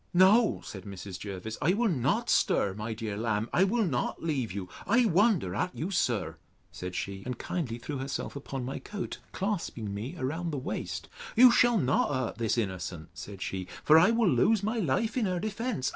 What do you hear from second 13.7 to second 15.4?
for I will lose my life in her